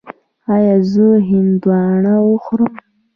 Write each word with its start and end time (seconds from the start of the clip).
ایا 0.53 0.75
زه 0.91 1.05
هندواڼه 1.29 2.15
وخورم؟ 2.29 2.73